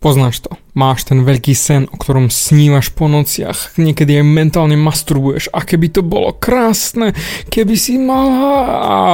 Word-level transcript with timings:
Poznáš 0.00 0.40
to. 0.40 0.56
Máš 0.72 1.12
ten 1.12 1.28
veľký 1.28 1.52
sen, 1.52 1.84
o 1.92 2.00
ktorom 2.00 2.32
snívaš 2.32 2.88
po 2.88 3.04
nociach. 3.04 3.76
Niekedy 3.76 4.24
aj 4.24 4.32
mentálne 4.32 4.72
masturbuješ. 4.72 5.52
A 5.52 5.60
keby 5.60 5.92
to 5.92 6.00
bolo 6.00 6.32
krásne, 6.32 7.12
keby 7.52 7.76
si 7.76 8.00
mala... 8.00 8.64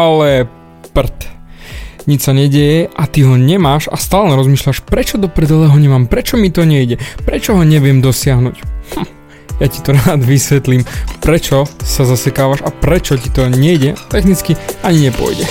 Ale 0.06 0.46
prd. 0.94 1.26
Nič 2.06 2.22
sa 2.22 2.30
nedieje 2.30 2.86
a 2.94 3.02
ty 3.10 3.26
ho 3.26 3.34
nemáš 3.34 3.90
a 3.90 3.98
stále 3.98 4.38
rozmýšľaš, 4.38 4.86
prečo 4.86 5.18
do 5.18 5.26
predele 5.26 5.66
ho 5.66 5.74
nemám, 5.74 6.06
prečo 6.06 6.38
mi 6.38 6.54
to 6.54 6.62
nejde, 6.62 7.03
prečo 7.26 7.58
ho 7.58 7.66
neviem 7.66 7.98
dosiahnuť. 7.98 8.56
Hm. 8.94 9.08
Ja 9.58 9.66
ti 9.66 9.82
to 9.82 9.90
rád 9.98 10.22
vysvetlím, 10.22 10.87
prečo 11.18 11.66
sa 11.82 12.06
zasekávaš 12.06 12.62
a 12.62 12.71
prečo 12.71 13.18
ti 13.18 13.26
to 13.34 13.50
nejde, 13.50 13.98
technicky 14.06 14.54
ani 14.87 15.10
nepôjde. 15.10 15.50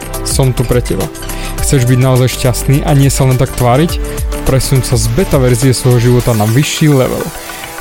som 0.25 0.53
tu 0.53 0.65
pre 0.65 0.81
teba. 0.81 1.05
Chceš 1.61 1.85
byť 1.85 1.99
naozaj 2.01 2.29
šťastný 2.33 2.77
a 2.83 2.91
nie 2.97 3.07
sa 3.07 3.29
len 3.29 3.37
tak 3.37 3.53
tváriť? 3.53 4.01
Presun 4.43 4.81
sa 4.81 4.97
z 4.97 5.07
beta 5.13 5.37
verzie 5.37 5.71
svojho 5.71 6.11
života 6.11 6.33
na 6.33 6.49
vyšší 6.49 6.89
level. 6.91 7.21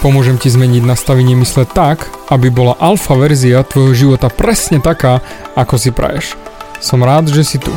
Pomôžem 0.00 0.41
ti 0.41 0.48
zmeniť 0.48 0.84
nastavenie 0.84 1.36
mysle 1.41 1.68
tak, 1.68 2.08
aby 2.33 2.48
bola 2.48 2.77
alfa 2.80 3.12
verzia 3.16 3.61
tvojho 3.66 3.92
života 3.92 4.33
presne 4.33 4.80
taká, 4.80 5.20
ako 5.52 5.74
si 5.77 5.91
praješ. 5.92 6.41
Som 6.80 7.05
rád, 7.05 7.28
že 7.28 7.44
si 7.44 7.61
tu. 7.61 7.72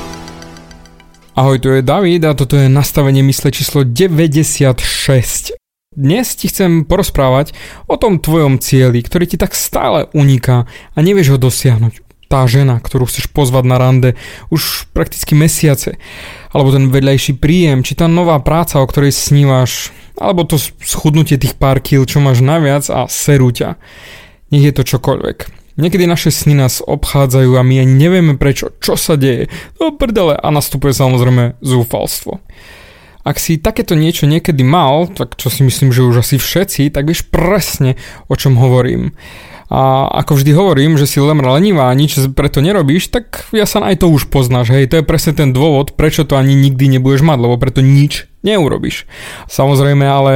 Ahoj, 1.34 1.58
tu 1.58 1.74
je 1.74 1.82
David 1.82 2.24
a 2.30 2.38
toto 2.38 2.56
je 2.56 2.70
nastavenie 2.70 3.26
mysle 3.26 3.50
číslo 3.50 3.82
96. 3.82 5.58
Dnes 5.94 6.26
ti 6.38 6.46
chcem 6.46 6.86
porozprávať 6.86 7.58
o 7.90 7.98
tom 7.98 8.22
tvojom 8.22 8.62
cieli, 8.62 9.02
ktorý 9.02 9.26
ti 9.26 9.38
tak 9.42 9.58
stále 9.58 10.10
uniká 10.14 10.70
a 10.94 10.98
nevieš 11.02 11.34
ho 11.34 11.38
dosiahnuť 11.42 12.03
tá 12.34 12.42
žena, 12.50 12.82
ktorú 12.82 13.06
chceš 13.06 13.30
pozvať 13.30 13.70
na 13.70 13.78
rande 13.78 14.10
už 14.50 14.90
prakticky 14.90 15.38
mesiace, 15.38 16.02
alebo 16.50 16.74
ten 16.74 16.90
vedľajší 16.90 17.38
príjem, 17.38 17.86
či 17.86 17.94
tá 17.94 18.10
nová 18.10 18.42
práca, 18.42 18.82
o 18.82 18.90
ktorej 18.90 19.14
snívaš, 19.14 19.94
alebo 20.18 20.42
to 20.42 20.58
schudnutie 20.82 21.38
tých 21.38 21.54
pár 21.54 21.78
kil, 21.78 22.10
čo 22.10 22.18
máš 22.18 22.42
naviac 22.42 22.90
a 22.90 23.06
serú 23.06 23.54
ťa. 23.54 23.78
Nech 24.50 24.66
je 24.66 24.74
to 24.74 24.82
čokoľvek. 24.82 25.62
Niekedy 25.78 26.10
naše 26.10 26.34
sny 26.34 26.58
nás 26.58 26.82
obchádzajú 26.82 27.54
a 27.58 27.62
my 27.62 27.86
ani 27.86 27.94
nevieme 27.94 28.34
prečo, 28.38 28.74
čo 28.82 28.98
sa 28.98 29.14
deje. 29.14 29.50
No 29.78 29.94
prdele 29.94 30.34
a 30.34 30.48
nastupuje 30.50 30.94
samozrejme 30.94 31.62
zúfalstvo. 31.62 32.42
Ak 33.24 33.38
si 33.38 33.62
takéto 33.62 33.94
niečo 33.94 34.26
niekedy 34.26 34.66
mal, 34.66 35.06
tak 35.10 35.38
čo 35.38 35.54
si 35.54 35.62
myslím, 35.66 35.94
že 35.94 36.06
už 36.06 36.26
asi 36.26 36.36
všetci, 36.42 36.90
tak 36.94 37.08
vieš 37.08 37.30
presne, 37.30 37.98
o 38.26 38.36
čom 38.36 38.58
hovorím. 38.58 39.14
A 39.72 40.10
ako 40.24 40.40
vždy 40.40 40.52
hovorím, 40.56 41.00
že 41.00 41.08
si 41.08 41.24
lemra 41.24 41.56
lenivá 41.56 41.88
a 41.90 41.98
nič 41.98 42.20
preto 42.36 42.60
nerobíš, 42.60 43.12
tak 43.12 43.48
ja 43.56 43.64
sa 43.64 43.84
aj 43.84 44.04
to 44.04 44.12
už 44.12 44.28
poznáš, 44.28 44.74
hej, 44.74 44.90
to 44.92 45.00
je 45.00 45.08
presne 45.08 45.34
ten 45.36 45.50
dôvod, 45.56 45.96
prečo 45.96 46.28
to 46.28 46.36
ani 46.36 46.56
nikdy 46.56 46.88
nebudeš 46.98 47.24
mať, 47.24 47.38
lebo 47.40 47.56
preto 47.56 47.80
nič 47.80 48.28
neurobiš. 48.44 49.08
Samozrejme, 49.48 50.04
ale 50.04 50.34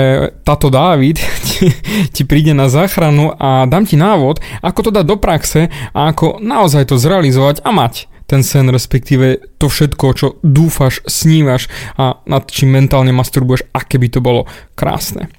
táto 0.48 0.72
Dávid 0.72 1.20
ti, 1.48 1.70
ti 2.12 2.22
príde 2.24 2.56
na 2.56 2.72
záchranu 2.72 3.36
a 3.36 3.68
dám 3.68 3.84
ti 3.84 4.00
návod, 4.00 4.40
ako 4.64 4.80
to 4.88 4.92
dať 4.96 5.06
do 5.06 5.18
praxe 5.20 5.68
a 5.92 6.00
ako 6.10 6.40
naozaj 6.40 6.88
to 6.88 6.96
zrealizovať 6.96 7.62
a 7.68 7.70
mať 7.76 8.17
ten 8.28 8.44
sen, 8.44 8.68
respektíve 8.68 9.56
to 9.56 9.72
všetko, 9.72 10.06
čo 10.14 10.28
dúfaš, 10.44 11.00
snívaš 11.08 11.72
a 11.96 12.20
nad 12.28 12.44
čím 12.52 12.76
mentálne 12.76 13.16
masturbuješ, 13.16 13.72
aké 13.72 13.96
by 13.96 14.08
to 14.12 14.20
bolo 14.20 14.46
krásne. 14.76 15.32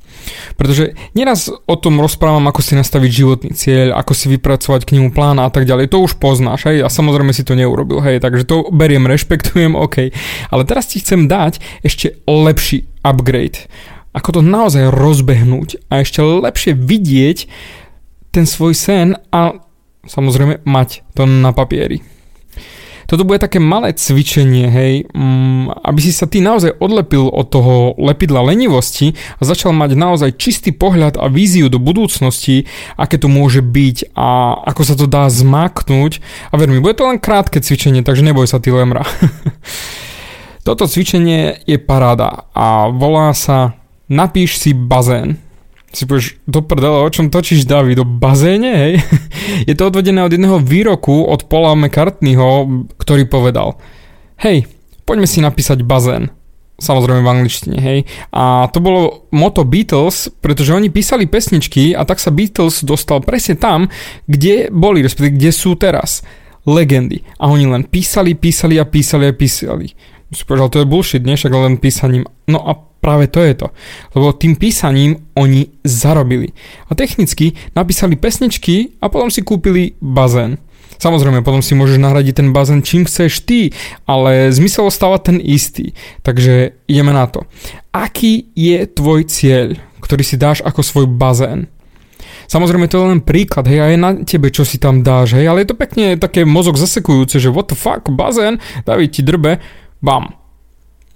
Pretože 0.56 0.97
nieraz 1.15 1.53
o 1.53 1.76
tom 1.78 2.00
rozprávam, 2.00 2.49
ako 2.49 2.60
si 2.65 2.75
nastaviť 2.75 3.10
životný 3.12 3.50
cieľ, 3.54 3.94
ako 3.94 4.12
si 4.16 4.26
vypracovať 4.32 4.88
k 4.88 4.99
nemu 4.99 5.15
plán 5.15 5.38
a 5.38 5.53
tak 5.53 5.69
ďalej. 5.69 5.93
To 5.94 6.04
už 6.04 6.19
poznáš, 6.19 6.66
hej, 6.66 6.82
a 6.82 6.88
samozrejme 6.91 7.31
si 7.31 7.47
to 7.47 7.54
neurobil, 7.54 8.03
hej, 8.03 8.19
takže 8.19 8.49
to 8.49 8.66
beriem, 8.72 9.06
rešpektujem, 9.12 9.76
OK. 9.76 10.10
Ale 10.50 10.62
teraz 10.65 10.91
ti 10.91 11.05
chcem 11.05 11.31
dať 11.31 11.60
ešte 11.84 12.19
lepší 12.26 12.88
upgrade. 13.05 13.69
Ako 14.16 14.41
to 14.41 14.43
naozaj 14.43 14.91
rozbehnúť 14.91 15.93
a 15.93 16.03
ešte 16.03 16.25
lepšie 16.25 16.72
vidieť 16.75 17.38
ten 18.32 18.49
svoj 18.49 18.75
sen 18.75 19.15
a 19.31 19.60
samozrejme 20.09 20.65
mať 20.65 21.05
to 21.15 21.28
na 21.28 21.53
papieri. 21.53 22.18
Toto 23.08 23.24
bude 23.24 23.41
také 23.41 23.56
malé 23.56 23.96
cvičenie, 23.96 24.69
hej, 24.69 25.08
um, 25.16 25.72
aby 25.72 25.96
si 26.04 26.12
sa 26.12 26.28
ty 26.28 26.44
naozaj 26.44 26.76
odlepil 26.76 27.32
od 27.32 27.48
toho 27.48 27.96
lepidla 27.96 28.44
lenivosti 28.44 29.16
a 29.41 29.48
začal 29.48 29.72
mať 29.72 29.96
naozaj 29.96 30.36
čistý 30.36 30.76
pohľad 30.76 31.16
a 31.16 31.32
víziu 31.32 31.72
do 31.72 31.80
budúcnosti, 31.80 32.69
aké 33.00 33.16
to 33.16 33.32
môže 33.32 33.64
byť 33.64 34.12
a 34.12 34.60
ako 34.60 34.82
sa 34.84 34.92
to 34.92 35.08
dá 35.08 35.24
zmaknúť. 35.32 36.20
A 36.52 36.60
ver 36.60 36.69
mi, 36.69 36.84
bude 36.84 37.00
to 37.00 37.08
len 37.08 37.16
krátke 37.16 37.64
cvičenie, 37.64 38.04
takže 38.04 38.20
neboj 38.20 38.44
sa 38.44 38.60
ty 38.60 38.69
lemra. 38.69 39.08
Toto 40.69 40.84
cvičenie 40.84 41.64
je 41.64 41.80
paráda 41.80 42.44
a 42.52 42.92
volá 42.92 43.32
sa 43.32 43.72
Napíš 44.08 44.56
si 44.56 44.72
bazén 44.72 45.47
si 45.98 46.06
povieš, 46.06 46.38
do 46.47 46.62
prdele, 46.62 47.03
o 47.03 47.10
čom 47.10 47.26
točíš 47.26 47.66
David, 47.66 47.98
do 47.98 48.06
bazéne, 48.06 48.70
hej? 48.70 48.94
Je 49.69 49.75
to 49.75 49.91
odvedené 49.91 50.22
od 50.22 50.31
jedného 50.31 50.62
výroku 50.62 51.26
od 51.26 51.50
Paula 51.50 51.75
McCartneyho, 51.75 52.86
ktorý 52.94 53.26
povedal, 53.26 53.75
hej, 54.38 54.70
poďme 55.03 55.26
si 55.26 55.42
napísať 55.42 55.82
bazén. 55.82 56.31
Samozrejme 56.78 57.26
v 57.26 57.32
angličtine, 57.34 57.76
hej. 57.82 58.06
A 58.31 58.70
to 58.70 58.78
bolo 58.78 59.26
moto 59.34 59.66
Beatles, 59.66 60.31
pretože 60.38 60.70
oni 60.70 60.94
písali 60.94 61.26
pesničky 61.26 61.91
a 61.91 62.06
tak 62.06 62.22
sa 62.22 62.31
Beatles 62.31 62.87
dostal 62.87 63.19
presne 63.19 63.58
tam, 63.58 63.91
kde 64.31 64.70
boli, 64.70 65.03
respektíve 65.03 65.34
kde 65.34 65.50
sú 65.50 65.75
teraz. 65.75 66.22
Legendy. 66.69 67.25
A 67.42 67.50
oni 67.50 67.66
len 67.66 67.82
písali, 67.82 68.38
písali 68.38 68.78
a 68.78 68.87
písali 68.87 69.26
a 69.26 69.34
písali. 69.34 69.91
Si 70.31 70.44
povedal, 70.44 70.69
to 70.69 70.78
je 70.84 70.91
bullshit, 70.91 71.25
nie? 71.25 71.34
Však 71.34 71.50
len 71.50 71.81
písaním. 71.81 72.28
No 72.44 72.60
a 72.60 72.76
práve 73.08 73.32
to 73.32 73.41
je 73.41 73.56
to. 73.56 73.72
Lebo 74.12 74.36
tým 74.36 74.60
písaním 74.60 75.24
oni 75.32 75.72
zarobili. 75.80 76.52
A 76.86 76.92
technicky 76.92 77.56
napísali 77.72 78.20
pesničky 78.20 79.00
a 79.00 79.08
potom 79.08 79.32
si 79.32 79.41
kúpili 79.41 79.96
bazén. 79.96 80.60
Samozrejme, 80.98 81.46
potom 81.46 81.62
si 81.62 81.78
môžeš 81.78 81.96
nahradiť 82.02 82.42
ten 82.42 82.48
bazén 82.50 82.82
čím 82.82 83.06
chceš 83.06 83.46
ty, 83.46 83.70
ale 84.04 84.50
zmysel 84.50 84.91
ostáva 84.91 85.16
ten 85.22 85.38
istý. 85.38 85.94
Takže 86.26 86.74
ideme 86.91 87.14
na 87.14 87.30
to. 87.30 87.46
Aký 87.94 88.50
je 88.52 88.84
tvoj 88.84 89.25
cieľ, 89.30 89.78
ktorý 90.02 90.26
si 90.26 90.36
dáš 90.36 90.60
ako 90.60 90.82
svoj 90.82 91.06
bazén? 91.06 91.70
Samozrejme 92.50 92.90
to 92.90 92.98
je 92.98 93.08
len 93.14 93.22
príklad, 93.22 93.69
hej, 93.69 93.78
a 93.78 93.86
je 93.92 93.98
na 94.00 94.10
tebe, 94.25 94.48
čo 94.48 94.64
si 94.64 94.80
tam 94.80 95.04
dáš, 95.04 95.36
hej, 95.36 95.46
ale 95.46 95.62
je 95.62 95.69
to 95.69 95.76
pekne 95.76 96.16
také 96.16 96.48
mozog 96.48 96.80
zasekujúce, 96.80 97.36
že 97.36 97.52
what 97.52 97.69
the 97.69 97.76
fuck, 97.76 98.08
bazén, 98.08 98.56
David 98.88 99.12
ti 99.12 99.20
drbe, 99.20 99.60
bam, 100.00 100.32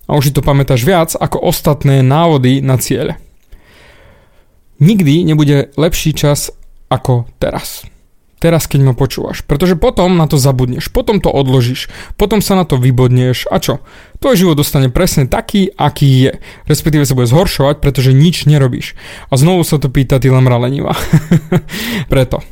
a 0.06 0.18
už 0.18 0.30
si 0.30 0.32
to 0.34 0.42
pamätáš 0.44 0.82
viac 0.82 1.14
ako 1.14 1.38
ostatné 1.42 2.02
návody 2.02 2.58
na 2.60 2.76
cieľ. 2.76 3.14
Nikdy 4.82 5.22
nebude 5.22 5.70
lepší 5.78 6.10
čas 6.10 6.50
ako 6.90 7.30
teraz. 7.38 7.86
Teraz, 8.42 8.66
keď 8.66 8.90
ma 8.90 8.94
počúvaš. 8.98 9.46
Pretože 9.46 9.78
potom 9.78 10.18
na 10.18 10.26
to 10.26 10.34
zabudneš, 10.34 10.90
potom 10.90 11.22
to 11.22 11.30
odložíš, 11.30 11.86
potom 12.18 12.42
sa 12.42 12.58
na 12.58 12.66
to 12.66 12.74
vybodneš 12.74 13.46
a 13.46 13.62
čo? 13.62 13.78
Tvoj 14.18 14.34
život 14.34 14.58
dostane 14.58 14.90
presne 14.90 15.30
taký, 15.30 15.70
aký 15.78 16.26
je. 16.26 16.32
Respektíve 16.66 17.06
sa 17.06 17.14
bude 17.14 17.30
zhoršovať, 17.30 17.78
pretože 17.78 18.10
nič 18.10 18.50
nerobíš. 18.50 18.98
A 19.30 19.38
znovu 19.38 19.62
sa 19.62 19.78
to 19.78 19.86
pýta 19.86 20.18
ty 20.18 20.26
lemra 20.26 20.58
lenivá. 20.58 20.98
Preto. 22.12 22.42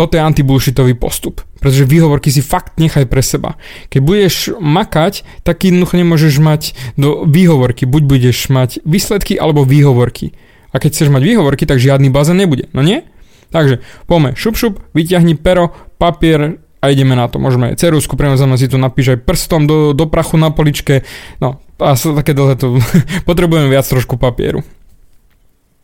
Toto 0.00 0.16
je 0.16 0.24
antibullshitový 0.24 0.96
postup, 0.96 1.44
pretože 1.60 1.84
výhovorky 1.84 2.32
si 2.32 2.40
fakt 2.40 2.80
nechaj 2.80 3.04
pre 3.04 3.20
seba. 3.20 3.60
Keď 3.92 4.00
budeš 4.00 4.56
makať, 4.56 5.28
tak 5.44 5.60
jednoducho 5.68 6.00
nemôžeš 6.00 6.40
mať 6.40 6.72
do 6.96 7.28
výhovorky. 7.28 7.84
Buď 7.84 8.08
budeš 8.08 8.48
mať 8.48 8.80
výsledky 8.88 9.36
alebo 9.36 9.68
výhovorky. 9.68 10.32
A 10.72 10.80
keď 10.80 10.96
chceš 10.96 11.12
mať 11.12 11.20
výhovorky, 11.20 11.68
tak 11.68 11.84
žiadny 11.84 12.08
bazén 12.08 12.40
nebude. 12.40 12.72
No 12.72 12.80
nie? 12.80 13.04
Takže 13.52 13.84
poďme, 14.08 14.32
šup 14.40 14.56
šup, 14.56 14.80
vyťahni 14.96 15.36
pero, 15.36 15.68
papier 16.00 16.64
a 16.80 16.88
ideme 16.88 17.12
na 17.12 17.28
to. 17.28 17.36
Môžeme 17.36 17.68
aj 17.68 17.84
cerusku, 17.84 18.16
premazame 18.16 18.56
si 18.56 18.72
to 18.72 18.80
napíš 18.80 19.20
aj 19.20 19.28
prstom 19.28 19.68
do, 19.68 19.92
do 19.92 20.08
prachu 20.08 20.40
na 20.40 20.48
poličke. 20.48 21.04
No, 21.44 21.60
a 21.76 21.92
sa 21.92 22.16
také 22.16 22.32
dlhé 22.32 22.56
to... 22.56 22.80
potrebujeme 23.28 23.68
viac 23.68 23.84
trošku 23.84 24.16
papieru. 24.16 24.64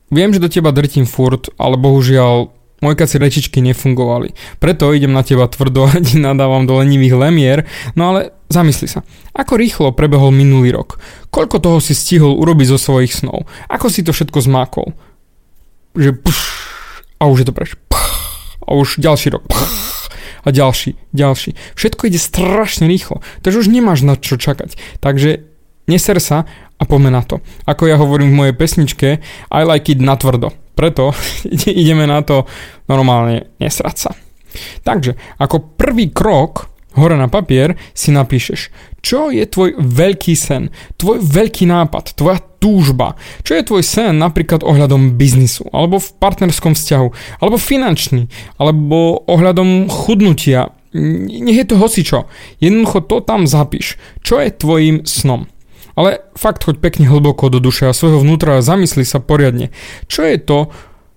Viem, 0.09 0.33
že 0.33 0.41
do 0.41 0.49
teba 0.49 0.73
drtím 0.73 1.05
furt, 1.05 1.53
ale 1.61 1.77
bohužiaľ 1.77 2.56
mojkacie 2.85 3.17
rečičky 3.17 3.65
nefungovali. 3.65 4.37
Preto 4.61 4.93
idem 4.93 5.13
na 5.13 5.25
teba 5.25 5.49
tvrdo 5.49 5.89
a 5.89 5.97
ti 6.01 6.21
nadávam 6.21 6.69
do 6.69 6.77
lenivých 6.77 7.17
lemier, 7.17 7.59
no 7.97 8.13
ale 8.13 8.37
zamysli 8.53 8.89
sa. 8.89 9.01
Ako 9.33 9.57
rýchlo 9.57 9.97
prebehol 9.97 10.33
minulý 10.33 10.77
rok? 10.77 11.01
Koľko 11.33 11.61
toho 11.61 11.79
si 11.81 11.97
stihol 11.97 12.37
urobiť 12.37 12.77
zo 12.77 12.79
svojich 12.81 13.13
snov? 13.13 13.49
Ako 13.69 13.89
si 13.89 14.05
to 14.05 14.13
všetko 14.13 14.45
zmákol? 14.45 14.93
Že 15.97 16.21
pš, 16.21 16.39
a 17.21 17.23
už 17.29 17.45
je 17.45 17.47
to 17.49 17.57
preč. 17.57 17.71
A 18.67 18.71
už 18.77 19.01
ďalší 19.01 19.33
rok. 19.33 19.47
A 20.47 20.55
ďalší, 20.55 20.95
ďalší. 21.11 21.59
Všetko 21.75 22.07
ide 22.07 22.23
strašne 22.23 22.87
rýchlo. 22.87 23.19
Takže 23.43 23.67
už 23.67 23.73
nemáš 23.73 24.07
na 24.07 24.15
čo 24.15 24.39
čakať. 24.39 24.79
Takže 25.03 25.43
neser 25.91 26.19
sa 26.23 26.47
a 26.77 26.83
poďme 26.85 27.11
na 27.11 27.23
to. 27.25 27.43
Ako 27.67 27.89
ja 27.89 27.97
hovorím 27.99 28.31
v 28.31 28.39
mojej 28.45 28.55
pesničke, 28.55 29.09
I 29.51 29.63
like 29.67 29.91
it 29.91 29.99
natvrdo. 29.99 30.66
Preto 30.77 31.17
ideme 31.83 32.05
na 32.05 32.21
to 32.21 32.45
normálne 32.87 33.49
nesrať 33.59 33.97
sa. 33.97 34.11
Takže, 34.85 35.17
ako 35.41 35.77
prvý 35.77 36.13
krok 36.13 36.71
hore 36.97 37.17
na 37.17 37.29
papier 37.29 37.77
si 37.93 38.09
napíšeš, 38.09 38.73
čo 39.05 39.29
je 39.29 39.45
tvoj 39.45 39.77
veľký 39.77 40.33
sen, 40.33 40.73
tvoj 40.97 41.21
veľký 41.21 41.69
nápad, 41.69 42.17
tvoja 42.17 42.41
túžba, 42.57 43.15
čo 43.45 43.55
je 43.55 43.63
tvoj 43.69 43.85
sen 43.85 44.17
napríklad 44.17 44.65
ohľadom 44.65 45.15
biznisu, 45.21 45.69
alebo 45.71 46.01
v 46.01 46.09
partnerskom 46.17 46.73
vzťahu, 46.73 47.09
alebo 47.45 47.61
finančný, 47.61 48.33
alebo 48.57 49.23
ohľadom 49.29 49.93
chudnutia, 49.93 50.73
nech 50.97 51.61
je 51.61 51.67
to 51.69 51.77
hocičo. 51.77 52.25
Jednoducho 52.57 53.05
to 53.05 53.17
tam 53.21 53.45
zapíš. 53.45 54.01
Čo 54.25 54.41
je 54.41 54.49
tvojim 54.49 54.97
snom? 55.05 55.45
Ale 55.97 56.21
fakt 56.37 56.63
choď 56.63 56.77
pekne 56.79 57.09
hlboko 57.09 57.49
do 57.49 57.59
duše 57.59 57.89
a 57.89 57.97
svojho 57.97 58.21
vnútra 58.21 58.61
a 58.61 58.65
zamysli 58.65 59.03
sa 59.03 59.17
poriadne. 59.19 59.73
Čo 60.07 60.29
je 60.29 60.37
to, 60.37 60.59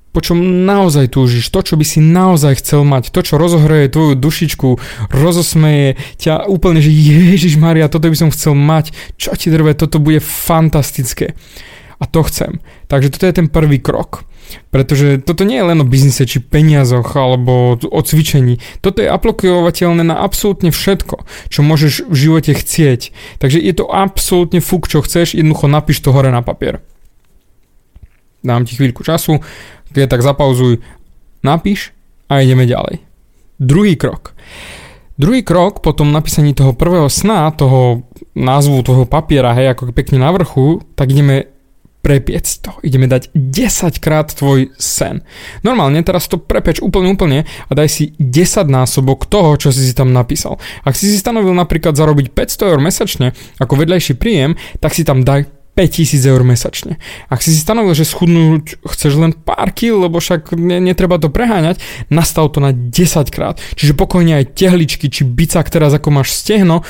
po 0.09 0.19
čom 0.25 0.65
naozaj 0.65 1.13
túžiš, 1.13 1.53
to, 1.53 1.61
čo 1.61 1.77
by 1.77 1.85
si 1.85 2.01
naozaj 2.01 2.63
chcel 2.63 2.81
mať, 2.81 3.13
to, 3.13 3.21
čo 3.21 3.37
rozohreje 3.37 3.93
tvoju 3.93 4.17
dušičku, 4.17 4.69
rozosmeje 5.13 6.01
ťa 6.17 6.49
úplne, 6.49 6.81
že 6.81 6.89
Ježiš 6.89 7.61
Maria, 7.61 7.91
toto 7.91 8.09
by 8.09 8.17
som 8.17 8.33
chcel 8.33 8.57
mať, 8.57 8.95
čo 9.21 9.37
ti 9.37 9.53
drve, 9.53 9.77
toto 9.77 10.01
bude 10.01 10.17
fantastické. 10.23 11.37
A 11.99 12.07
to 12.07 12.23
chcem. 12.25 12.63
Takže 12.87 13.11
toto 13.13 13.27
je 13.27 13.37
ten 13.37 13.47
prvý 13.51 13.77
krok. 13.83 14.23
Pretože 14.69 15.21
toto 15.21 15.43
nie 15.43 15.57
je 15.57 15.67
len 15.69 15.79
o 15.81 15.87
biznise 15.87 16.25
či 16.25 16.43
peniazoch 16.43 17.13
alebo 17.17 17.77
o 17.79 18.01
cvičení. 18.01 18.61
Toto 18.79 19.01
je 19.01 19.09
aplikovateľné 19.09 20.03
na 20.05 20.21
absolútne 20.21 20.69
všetko, 20.69 21.25
čo 21.49 21.59
môžeš 21.65 22.05
v 22.05 22.15
živote 22.15 22.51
chcieť. 22.53 23.13
Takže 23.41 23.59
je 23.59 23.73
to 23.73 23.89
absolútne 23.89 24.61
fuk, 24.61 24.85
čo 24.85 25.01
chceš, 25.01 25.33
jednoducho 25.33 25.65
napíš 25.69 26.01
to 26.01 26.13
hore 26.13 26.29
na 26.29 26.45
papier. 26.45 26.81
Dám 28.39 28.63
ti 28.63 28.79
chvíľku 28.79 29.03
času, 29.03 29.43
keď 29.91 30.07
tak 30.07 30.23
zapauzuj, 30.23 30.79
napíš 31.43 31.91
a 32.31 32.39
ideme 32.39 32.63
ďalej. 32.63 33.03
Druhý 33.59 33.99
krok. 33.99 34.31
Druhý 35.19 35.43
krok 35.43 35.83
po 35.83 35.91
tom 35.91 36.15
napísaní 36.15 36.55
toho 36.55 36.71
prvého 36.71 37.11
sna, 37.11 37.51
toho 37.51 38.07
názvu 38.39 38.79
toho 38.87 39.03
papiera, 39.03 39.51
hej, 39.51 39.75
ako 39.75 39.91
pekne 39.91 40.23
na 40.23 40.31
vrchu, 40.31 40.79
tak 40.95 41.11
ideme 41.11 41.51
prepiec 41.99 42.47
to. 42.63 42.71
Ideme 42.81 43.11
dať 43.11 43.35
10 43.35 43.99
krát 43.99 44.31
tvoj 44.31 44.71
sen. 44.79 45.21
Normálne 45.61 45.99
teraz 46.01 46.31
to 46.31 46.39
prepeč 46.39 46.79
úplne 46.79 47.11
úplne 47.11 47.39
a 47.43 47.71
daj 47.75 47.89
si 47.91 48.03
10 48.17 48.71
násobok 48.71 49.27
toho, 49.27 49.59
čo 49.59 49.69
si 49.75 49.83
si 49.83 49.93
tam 49.93 50.15
napísal. 50.15 50.57
Ak 50.87 50.95
si 50.95 51.11
si 51.11 51.19
stanovil 51.19 51.51
napríklad 51.51 51.99
zarobiť 51.99 52.31
500 52.31 52.71
eur 52.71 52.79
mesačne 52.79 53.27
ako 53.59 53.73
vedľajší 53.75 54.15
príjem, 54.15 54.55
tak 54.79 54.95
si 54.95 55.03
tam 55.03 55.27
daj 55.27 55.59
5000 55.79 56.27
eur 56.27 56.43
mesačne. 56.43 56.99
Ak 57.31 57.39
si 57.39 57.55
si 57.55 57.59
stanovil, 57.63 57.95
že 57.95 58.03
schudnúť 58.03 58.83
chceš 58.83 59.15
len 59.15 59.31
pár 59.31 59.71
kil, 59.71 60.03
lebo 60.03 60.19
však 60.19 60.51
ne, 60.59 60.83
netreba 60.83 61.15
to 61.15 61.31
preháňať, 61.31 61.79
nastav 62.11 62.51
to 62.51 62.59
na 62.59 62.75
10 62.75 63.31
krát. 63.31 63.63
Čiže 63.79 63.95
pokojne 63.95 64.43
aj 64.43 64.59
tehličky, 64.59 65.07
či 65.07 65.23
bicak 65.23 65.71
teraz 65.71 65.95
ako 65.95 66.11
máš 66.11 66.35
stehno, 66.35 66.83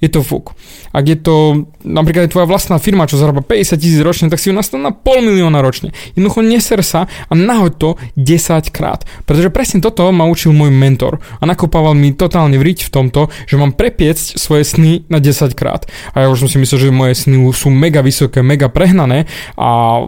je 0.00 0.08
to 0.12 0.20
fuk. 0.20 0.52
Ak 0.92 1.08
je 1.08 1.16
to 1.16 1.66
napríklad 1.80 2.28
tvoja 2.28 2.44
vlastná 2.44 2.76
firma, 2.76 3.08
čo 3.08 3.16
zarába 3.16 3.40
50 3.40 3.80
tisíc 3.80 4.00
ročne, 4.04 4.28
tak 4.28 4.36
si 4.36 4.52
ju 4.52 4.54
nastav 4.56 4.76
na 4.76 4.92
pol 4.92 5.24
milióna 5.24 5.64
ročne. 5.64 5.96
Jednoducho 6.12 6.44
neser 6.44 6.80
sa 6.84 7.08
a 7.08 7.32
nahoď 7.32 7.72
to 7.80 7.90
10 8.20 8.68
krát. 8.74 9.08
Pretože 9.24 9.48
presne 9.48 9.80
toto 9.80 10.04
ma 10.12 10.28
učil 10.28 10.52
môj 10.52 10.68
mentor 10.68 11.24
a 11.40 11.44
nakopával 11.48 11.96
mi 11.96 12.12
totálne 12.12 12.60
vriť 12.60 12.88
v 12.88 12.92
tomto, 12.92 13.32
že 13.48 13.56
mám 13.56 13.72
prepiecť 13.72 14.36
svoje 14.36 14.68
sny 14.68 15.08
na 15.08 15.16
10 15.16 15.56
krát. 15.56 15.88
A 16.12 16.24
ja 16.24 16.28
už 16.28 16.44
som 16.44 16.48
si 16.52 16.60
myslel, 16.60 16.88
že 16.88 16.90
moje 16.92 17.16
sny 17.16 17.40
sú 17.56 17.72
mega 17.72 18.04
vysoké, 18.04 18.44
mega 18.44 18.68
prehnané 18.68 19.24
a 19.56 20.00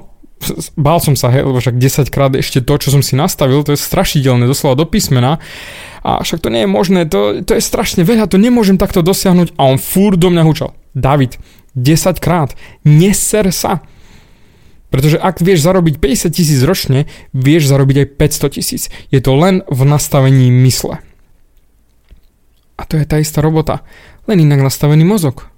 bál 0.79 0.99
som 1.03 1.19
sa, 1.19 1.31
hej, 1.35 1.43
lebo 1.47 1.59
však 1.59 1.77
10 1.77 2.15
krát 2.15 2.33
ešte 2.35 2.63
to, 2.63 2.75
čo 2.79 2.95
som 2.95 3.03
si 3.03 3.19
nastavil, 3.19 3.63
to 3.67 3.75
je 3.75 3.81
strašidelné, 3.81 4.47
doslova 4.47 4.79
do 4.79 4.87
písmena. 4.87 5.43
A 6.07 6.23
však 6.23 6.41
to 6.41 6.49
nie 6.49 6.65
je 6.65 6.71
možné, 6.71 7.01
to, 7.11 7.43
to 7.43 7.59
je 7.59 7.63
strašne 7.63 8.07
veľa, 8.07 8.31
to 8.31 8.39
nemôžem 8.39 8.79
takto 8.79 9.03
dosiahnuť. 9.03 9.59
A 9.59 9.67
on 9.67 9.77
fúr 9.77 10.15
do 10.15 10.31
mňa 10.31 10.43
hučal. 10.47 10.71
David, 10.95 11.37
10 11.75 12.23
krát, 12.23 12.55
neser 12.87 13.51
sa. 13.51 13.83
Pretože 14.89 15.21
ak 15.21 15.45
vieš 15.45 15.69
zarobiť 15.69 16.01
50 16.01 16.33
tisíc 16.33 16.61
ročne, 16.65 17.05
vieš 17.37 17.69
zarobiť 17.69 17.97
aj 18.03 18.07
500 18.17 18.57
tisíc. 18.57 18.83
Je 19.13 19.21
to 19.21 19.37
len 19.37 19.61
v 19.69 19.81
nastavení 19.85 20.49
mysle. 20.65 21.05
A 22.79 22.83
to 22.87 22.97
je 22.97 23.05
tá 23.05 23.21
istá 23.21 23.45
robota. 23.45 23.85
Len 24.25 24.41
inak 24.41 24.65
nastavený 24.65 25.05
mozog 25.05 25.51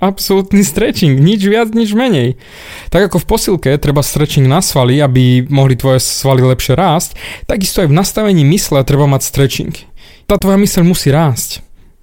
absolútny 0.00 0.64
stretching, 0.64 1.20
nič 1.20 1.44
viac, 1.44 1.70
nič 1.76 1.92
menej. 1.92 2.40
Tak 2.88 3.12
ako 3.12 3.22
v 3.22 3.28
posilke 3.28 3.70
treba 3.76 4.00
stretching 4.00 4.48
na 4.48 4.64
svaly, 4.64 4.98
aby 4.98 5.44
mohli 5.46 5.76
tvoje 5.76 6.00
svaly 6.00 6.40
lepšie 6.42 6.74
rásť, 6.74 7.14
takisto 7.44 7.84
aj 7.84 7.92
v 7.92 7.98
nastavení 8.00 8.42
mysle 8.48 8.80
treba 8.82 9.04
mať 9.04 9.22
stretching. 9.22 9.76
Tá 10.24 10.40
tvoja 10.40 10.56
mysel 10.56 10.88
musí 10.88 11.12
rásť 11.12 11.60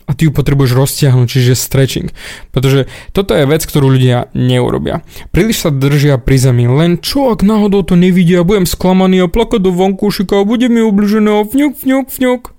a 0.08 0.16
ty 0.16 0.26
ju 0.26 0.32
potrebuješ 0.32 0.72
roztiahnuť, 0.72 1.28
čiže 1.28 1.60
stretching. 1.60 2.08
Pretože 2.56 2.88
toto 3.12 3.36
je 3.36 3.44
vec, 3.44 3.68
ktorú 3.68 3.92
ľudia 3.92 4.32
neurobia. 4.32 5.04
Príliš 5.36 5.68
sa 5.68 5.70
držia 5.70 6.16
pri 6.16 6.40
zemi, 6.40 6.66
len 6.72 7.04
čo 7.04 7.36
ak 7.36 7.44
náhodou 7.44 7.84
to 7.84 8.00
nevidia, 8.00 8.48
budem 8.48 8.64
sklamaný 8.64 9.28
a 9.28 9.28
plakať 9.28 9.60
do 9.60 9.76
vonkúšika 9.76 10.40
a 10.40 10.48
bude 10.48 10.72
mi 10.72 10.80
ubližené 10.80 11.44
a 11.44 11.44
fňuk, 11.44 11.76
fňuk, 11.76 12.08
fňuk. 12.08 12.57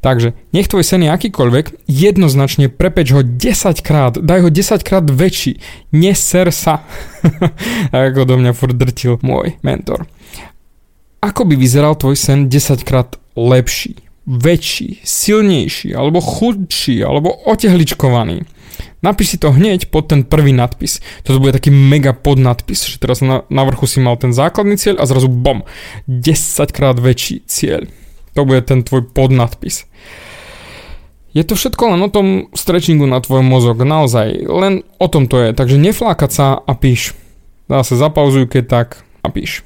Takže 0.00 0.36
nech 0.52 0.68
tvoj 0.68 0.84
sen 0.84 1.04
je 1.06 1.10
akýkoľvek, 1.10 1.88
jednoznačne 1.88 2.68
prepeč 2.68 3.12
ho 3.16 3.22
10 3.24 3.80
krát, 3.80 4.20
daj 4.20 4.44
ho 4.44 4.50
10 4.52 4.82
krát 4.84 5.06
väčší, 5.08 5.58
neser 5.92 6.52
sa. 6.52 6.84
ako 7.92 8.28
do 8.28 8.34
mňa 8.36 8.52
furt 8.52 8.76
drtil 8.76 9.18
môj 9.24 9.56
mentor. 9.64 10.04
Ako 11.24 11.48
by 11.48 11.56
vyzeral 11.56 11.96
tvoj 11.96 12.14
sen 12.14 12.52
10 12.52 12.86
krát 12.86 13.16
lepší, 13.34 13.98
väčší, 14.28 15.00
silnejší, 15.02 15.96
alebo 15.96 16.20
chudší, 16.20 17.02
alebo 17.02 17.32
otehličkovaný? 17.46 18.44
Napíš 19.04 19.36
si 19.36 19.38
to 19.38 19.52
hneď 19.52 19.88
pod 19.92 20.08
ten 20.08 20.24
prvý 20.24 20.52
nadpis. 20.52 21.00
Toto 21.22 21.40
bude 21.40 21.56
taký 21.56 21.70
mega 21.70 22.16
podnadpis, 22.16 22.84
že 22.88 23.00
teraz 23.00 23.20
na, 23.20 23.44
na 23.52 23.62
vrchu 23.64 23.86
si 23.88 23.98
mal 24.00 24.16
ten 24.20 24.32
základný 24.32 24.76
cieľ 24.80 25.00
a 25.00 25.08
zrazu 25.08 25.28
bom, 25.28 25.64
10 26.08 26.72
krát 26.72 26.96
väčší 26.96 27.44
cieľ. 27.46 27.88
To 28.36 28.44
bude 28.44 28.60
ten 28.68 28.84
tvoj 28.84 29.08
podnadpis. 29.16 29.88
Je 31.36 31.44
to 31.44 31.52
všetko 31.52 31.96
len 31.96 32.00
o 32.00 32.08
tom 32.08 32.48
stretchingu 32.56 33.04
na 33.04 33.20
tvoj 33.20 33.44
mozog, 33.44 33.84
naozaj, 33.84 34.48
len 34.48 34.84
o 34.96 35.06
tom 35.08 35.28
to 35.28 35.36
je, 35.40 35.48
takže 35.52 35.76
neflákať 35.76 36.30
sa 36.32 36.46
a 36.56 36.72
píš. 36.72 37.12
Dá 37.68 37.84
sa 37.84 37.96
zapauzuj, 37.96 38.48
keď 38.48 38.64
tak 38.64 38.88
a 39.20 39.28
píš. 39.28 39.60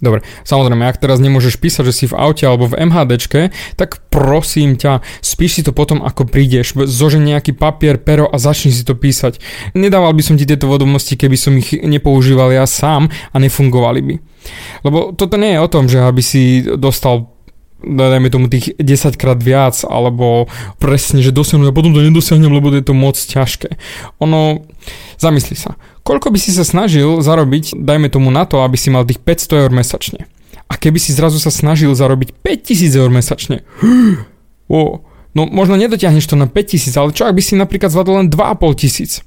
Dobre, 0.00 0.20
samozrejme, 0.44 0.84
ak 0.84 1.00
teraz 1.00 1.18
nemôžeš 1.18 1.56
písať, 1.56 1.88
že 1.88 1.94
si 1.94 2.04
v 2.08 2.16
aute 2.16 2.44
alebo 2.44 2.68
v 2.68 2.84
MHDčke, 2.88 3.54
tak 3.80 4.04
prosím 4.12 4.76
ťa, 4.76 5.00
spíš 5.24 5.60
si 5.60 5.62
to 5.64 5.72
potom, 5.72 6.04
ako 6.04 6.28
prídeš, 6.28 6.76
zože 6.76 7.16
nejaký 7.16 7.56
papier, 7.56 7.96
pero 7.96 8.28
a 8.28 8.36
začni 8.36 8.72
si 8.72 8.84
to 8.84 8.92
písať. 8.92 9.40
Nedával 9.72 10.12
by 10.12 10.22
som 10.22 10.36
ti 10.36 10.44
tieto 10.44 10.68
vedomosti, 10.68 11.16
keby 11.16 11.36
som 11.36 11.56
ich 11.56 11.72
nepoužíval 11.72 12.52
ja 12.52 12.68
sám 12.68 13.08
a 13.08 13.36
nefungovali 13.40 14.00
by. 14.04 14.14
Lebo 14.84 15.16
toto 15.16 15.40
nie 15.40 15.56
je 15.56 15.62
o 15.64 15.72
tom, 15.72 15.88
že 15.88 16.04
aby 16.04 16.22
si 16.22 16.62
dostal 16.62 17.36
dajme 17.86 18.32
tomu 18.32 18.48
tých 18.48 18.72
10 18.80 19.20
krát 19.20 19.36
viac, 19.36 19.76
alebo 19.84 20.48
presne, 20.80 21.20
že 21.20 21.30
dosiahnu 21.30 21.68
a 21.68 21.76
potom 21.76 21.92
to 21.92 22.00
nedosiahnem, 22.00 22.48
lebo 22.48 22.72
je 22.72 22.82
to 22.82 22.96
moc 22.96 23.14
ťažké. 23.14 23.76
Ono, 24.24 24.64
zamysli 25.20 25.54
sa, 25.60 25.76
koľko 26.06 26.30
by 26.30 26.38
si 26.38 26.54
sa 26.54 26.62
snažil 26.62 27.18
zarobiť, 27.18 27.74
dajme 27.74 28.06
tomu 28.06 28.30
na 28.30 28.46
to, 28.46 28.62
aby 28.62 28.78
si 28.78 28.94
mal 28.94 29.02
tých 29.02 29.18
500 29.18 29.66
eur 29.66 29.70
mesačne. 29.74 30.30
A 30.70 30.78
keby 30.78 31.02
si 31.02 31.10
zrazu 31.10 31.42
sa 31.42 31.50
snažil 31.50 31.90
zarobiť 31.90 32.38
5000 32.46 32.94
eur 32.94 33.10
mesačne, 33.10 33.66
oh, 34.70 35.02
no 35.34 35.42
možno 35.50 35.74
nedotiahneš 35.74 36.30
to 36.30 36.38
na 36.38 36.46
5000, 36.46 36.94
ale 36.94 37.10
čo 37.10 37.26
ak 37.26 37.34
by 37.34 37.42
si 37.42 37.58
napríklad 37.58 37.90
zvládol 37.90 38.22
len 38.22 38.28
2,5 38.30 38.82
tisíc? 38.82 39.26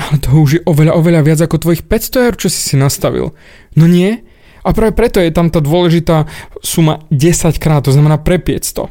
Ale 0.00 0.16
to 0.16 0.32
už 0.32 0.50
je 0.56 0.60
oveľa, 0.64 0.96
oveľa 0.96 1.20
viac 1.20 1.40
ako 1.44 1.60
tvojich 1.60 1.84
500 1.84 2.24
eur, 2.24 2.34
čo 2.40 2.48
si 2.48 2.60
si 2.64 2.74
nastavil. 2.80 3.36
No 3.76 3.84
nie? 3.84 4.24
A 4.64 4.72
práve 4.72 4.96
preto 4.96 5.20
je 5.20 5.32
tam 5.32 5.52
tá 5.52 5.60
dôležitá 5.60 6.24
suma 6.64 7.04
10 7.12 7.60
krát, 7.60 7.84
to 7.84 7.92
znamená 7.92 8.16
prepiec 8.16 8.64
to. 8.64 8.88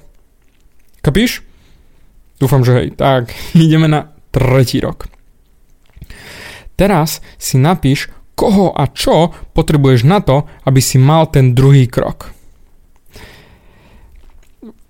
Kapíš? 1.01 1.41
Dúfam, 2.37 2.61
že 2.61 2.71
hej. 2.77 2.87
Tak, 2.93 3.33
ideme 3.57 3.89
na 3.89 4.13
tretí 4.29 4.77
rok. 4.81 5.18
Teraz 6.79 7.19
si 7.35 7.59
napíš, 7.59 8.07
koho 8.39 8.71
a 8.71 8.87
čo 8.87 9.35
potrebuješ 9.51 10.07
na 10.07 10.23
to, 10.23 10.47
aby 10.63 10.79
si 10.79 10.95
mal 10.95 11.27
ten 11.27 11.51
druhý 11.51 11.91
krok 11.91 12.39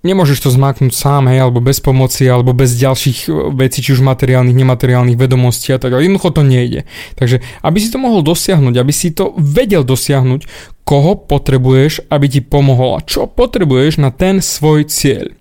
nemôžeš 0.00 0.48
to 0.48 0.50
zmáknúť 0.50 0.92
sám, 0.96 1.28
hej, 1.28 1.44
alebo 1.44 1.60
bez 1.60 1.80
pomoci, 1.80 2.24
alebo 2.24 2.56
bez 2.56 2.72
ďalších 2.76 3.28
e, 3.28 3.30
vecí, 3.52 3.84
či 3.84 3.92
už 3.96 4.00
materiálnych, 4.04 4.56
nemateriálnych 4.56 5.20
vedomostí 5.20 5.72
a 5.76 5.78
tak 5.80 5.92
ďalej. 5.92 6.08
Jednoducho 6.08 6.30
to 6.32 6.42
nejde. 6.44 6.80
Takže, 7.20 7.44
aby 7.60 7.78
si 7.80 7.88
to 7.92 7.98
mohol 8.00 8.24
dosiahnuť, 8.24 8.74
aby 8.80 8.92
si 8.92 9.12
to 9.12 9.36
vedel 9.36 9.84
dosiahnuť, 9.84 10.48
koho 10.88 11.12
potrebuješ, 11.20 12.08
aby 12.08 12.26
ti 12.26 12.40
pomohol 12.40 12.98
a 12.98 13.04
čo 13.04 13.28
potrebuješ 13.28 14.00
na 14.00 14.10
ten 14.10 14.40
svoj 14.40 14.88
cieľ. 14.88 15.36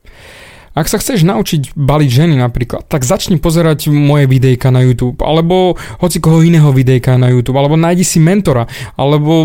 Ak 0.80 0.88
sa 0.88 0.96
chceš 0.96 1.28
naučiť 1.28 1.76
baliť 1.76 2.08
ženy 2.08 2.40
napríklad, 2.40 2.88
tak 2.88 3.04
začni 3.04 3.36
pozerať 3.36 3.92
moje 3.92 4.32
videjka 4.32 4.72
na 4.72 4.80
YouTube, 4.88 5.20
alebo 5.20 5.76
hoci 6.00 6.24
koho 6.24 6.40
iného 6.40 6.72
videjka 6.72 7.20
na 7.20 7.28
YouTube, 7.36 7.60
alebo 7.60 7.76
nájdi 7.76 8.08
si 8.08 8.24
mentora, 8.24 8.64
alebo 8.96 9.44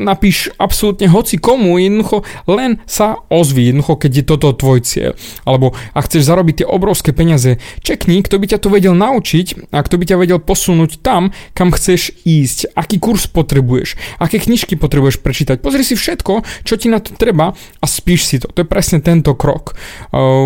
napíš 0.00 0.48
absolútne 0.56 1.04
hoci 1.12 1.36
komu, 1.36 1.76
jednoducho 1.76 2.24
len 2.48 2.80
sa 2.88 3.20
ozví, 3.28 3.68
jednoducho 3.68 4.08
keď 4.08 4.12
je 4.16 4.24
toto 4.24 4.56
tvoj 4.56 4.80
cieľ. 4.80 5.12
Alebo 5.44 5.76
ak 5.92 6.08
chceš 6.08 6.32
zarobiť 6.32 6.64
tie 6.64 6.66
obrovské 6.72 7.12
peniaze, 7.12 7.60
čekni, 7.84 8.24
kto 8.24 8.40
by 8.40 8.56
ťa 8.56 8.58
to 8.64 8.72
vedel 8.72 8.96
naučiť 8.96 9.68
a 9.68 9.84
kto 9.84 10.00
by 10.00 10.04
ťa 10.08 10.16
vedel 10.16 10.40
posunúť 10.40 11.04
tam, 11.04 11.36
kam 11.52 11.76
chceš 11.76 12.16
ísť, 12.24 12.72
aký 12.72 12.96
kurz 12.96 13.28
potrebuješ, 13.28 14.00
aké 14.16 14.40
knižky 14.40 14.80
potrebuješ 14.80 15.20
prečítať. 15.20 15.60
Pozri 15.60 15.84
si 15.84 15.92
všetko, 15.92 16.64
čo 16.64 16.74
ti 16.80 16.88
na 16.88 17.04
to 17.04 17.12
treba 17.12 17.52
a 17.52 17.84
spíš 17.84 18.24
si 18.24 18.40
to. 18.40 18.48
To 18.48 18.64
je 18.64 18.68
presne 18.72 19.04
tento 19.04 19.36
krok. 19.36 19.76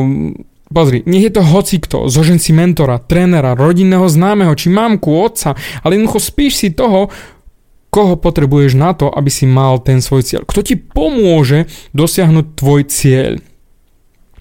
Um, 0.08 0.32
pozri, 0.72 1.04
nech 1.04 1.28
je 1.28 1.32
to 1.36 1.42
hocikto, 1.44 2.08
zožen 2.08 2.40
si 2.40 2.56
mentora, 2.56 3.00
trénera, 3.00 3.52
rodinného 3.52 4.08
známeho, 4.08 4.52
či 4.56 4.72
mamku, 4.72 5.12
otca, 5.12 5.56
ale 5.84 5.96
jednoducho 5.96 6.20
spíš 6.20 6.52
si 6.56 6.68
toho, 6.72 7.12
koho 7.88 8.20
potrebuješ 8.20 8.76
na 8.76 8.92
to, 8.92 9.08
aby 9.08 9.32
si 9.32 9.48
mal 9.48 9.80
ten 9.80 10.04
svoj 10.04 10.20
cieľ. 10.20 10.42
Kto 10.44 10.60
ti 10.60 10.76
pomôže 10.76 11.68
dosiahnuť 11.96 12.46
tvoj 12.52 12.80
cieľ. 12.84 13.40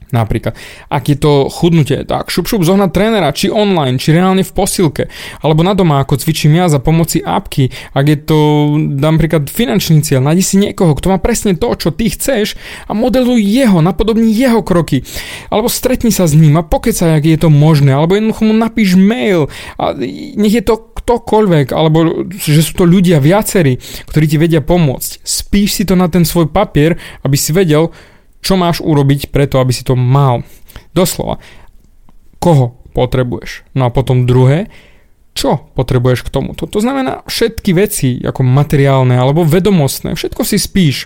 Napríklad, 0.07 0.55
ak 0.87 1.03
je 1.11 1.17
to 1.19 1.51
chudnutie, 1.51 2.07
tak 2.07 2.31
šup 2.31 2.47
šup 2.47 2.63
zohnať 2.63 2.95
trénera, 2.95 3.35
či 3.35 3.51
online, 3.51 3.99
či 3.99 4.15
reálne 4.15 4.39
v 4.39 4.55
posilke, 4.55 5.11
alebo 5.43 5.67
na 5.67 5.75
doma, 5.75 5.99
ako 5.99 6.15
cvičím 6.15 6.55
ja 6.55 6.71
za 6.71 6.79
pomoci 6.79 7.19
apky, 7.19 7.67
ak 7.91 8.05
je 8.07 8.17
to 8.23 8.39
napríklad 8.79 9.51
finančný 9.51 9.99
cieľ, 10.07 10.23
nájdi 10.23 10.43
si 10.47 10.55
niekoho, 10.63 10.95
kto 10.95 11.11
má 11.11 11.19
presne 11.19 11.59
to, 11.59 11.67
čo 11.75 11.91
ty 11.91 12.07
chceš 12.07 12.55
a 12.87 12.95
modeluj 12.95 13.43
jeho, 13.43 13.83
napodobní 13.83 14.31
jeho 14.31 14.63
kroky, 14.63 15.03
alebo 15.51 15.67
stretni 15.67 16.15
sa 16.15 16.23
s 16.23 16.31
ním 16.39 16.55
a 16.55 16.63
pokecaj, 16.63 17.19
ak 17.19 17.27
je 17.27 17.39
to 17.43 17.51
možné, 17.51 17.91
alebo 17.91 18.15
jednoducho 18.15 18.47
mu 18.47 18.55
napíš 18.55 18.95
mail 18.95 19.51
a 19.75 19.91
nech 20.39 20.55
je 20.55 20.63
to 20.63 20.87
ktokoľvek, 21.03 21.75
alebo 21.75 22.23
že 22.31 22.63
sú 22.63 22.79
to 22.79 22.85
ľudia 22.87 23.19
viacerí, 23.19 23.79
ktorí 24.07 24.25
ti 24.27 24.39
vedia 24.39 24.63
pomôcť. 24.63 25.23
Spíš 25.23 25.69
si 25.79 25.83
to 25.83 25.99
na 25.99 26.07
ten 26.07 26.23
svoj 26.23 26.47
papier, 26.47 26.95
aby 27.27 27.35
si 27.35 27.51
vedel, 27.51 27.91
čo 28.41 28.53
máš 28.56 28.79
urobiť 28.79 29.34
preto, 29.34 29.60
aby 29.60 29.74
si 29.74 29.84
to 29.84 29.98
mal. 29.98 30.46
Doslova. 30.94 31.41
Koho 32.38 32.79
potrebuješ? 32.94 33.65
No 33.74 33.89
a 33.89 33.94
potom 33.94 34.25
druhé, 34.29 34.70
čo 35.38 35.70
potrebuješ 35.77 36.25
k 36.25 36.34
tomu? 36.34 36.58
To, 36.58 36.65
to 36.65 36.82
znamená 36.82 37.22
všetky 37.29 37.72
veci, 37.77 38.17
ako 38.22 38.41
materiálne 38.41 39.13
alebo 39.13 39.46
vedomostné, 39.46 40.17
všetko 40.17 40.41
si 40.41 40.58
spíš 40.58 41.06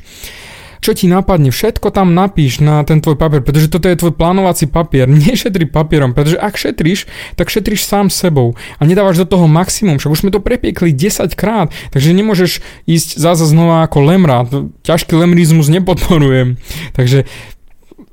čo 0.82 0.98
ti 0.98 1.06
napadne, 1.06 1.54
všetko 1.54 1.94
tam 1.94 2.18
napíš 2.18 2.58
na 2.58 2.82
ten 2.82 2.98
tvoj 3.06 3.14
papier, 3.14 3.46
pretože 3.46 3.70
toto 3.70 3.86
je 3.86 4.02
tvoj 4.02 4.18
plánovací 4.18 4.66
papier. 4.66 5.06
Nešetri 5.30 5.70
papierom, 5.70 6.18
pretože 6.18 6.42
ak 6.42 6.58
šetríš, 6.58 7.06
tak 7.38 7.54
šetríš 7.54 7.86
sám 7.86 8.10
sebou 8.10 8.58
a 8.76 8.82
nedávaš 8.84 9.22
do 9.22 9.30
toho 9.30 9.46
maximum, 9.46 10.02
však 10.02 10.12
už 10.12 10.22
sme 10.26 10.34
to 10.34 10.42
prepiekli 10.42 10.90
10 10.90 11.38
krát, 11.38 11.70
takže 11.94 12.18
nemôžeš 12.18 12.66
ísť 12.90 13.22
zase 13.22 13.46
znova 13.46 13.86
ako 13.86 13.98
lemra. 14.02 14.50
Ťažký 14.82 15.14
lemrizmus 15.14 15.70
nepodporujem. 15.70 16.58
Takže 16.98 17.30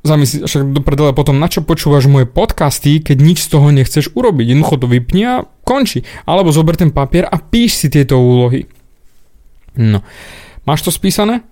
zamysli, 0.04 0.44
však 0.44 0.62
do 0.76 0.80
predele 0.84 1.16
potom, 1.16 1.40
na 1.40 1.48
čo 1.48 1.64
počúvaš 1.64 2.04
moje 2.06 2.28
podcasty, 2.28 3.00
keď 3.00 3.16
nič 3.18 3.38
z 3.48 3.48
toho 3.48 3.72
nechceš 3.72 4.12
urobiť. 4.12 4.52
Jednoducho 4.52 4.76
to 4.76 4.86
vypni 4.86 5.22
a 5.24 5.34
končí. 5.64 6.04
Alebo 6.28 6.52
zober 6.52 6.76
ten 6.76 6.92
papier 6.92 7.24
a 7.24 7.40
píš 7.40 7.80
si 7.80 7.88
tieto 7.88 8.20
úlohy. 8.20 8.68
No. 9.78 10.04
Máš 10.68 10.84
to 10.84 10.90
spísané? 10.92 11.44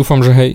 Dúfam, 0.00 0.24
že 0.24 0.32
hej. 0.32 0.52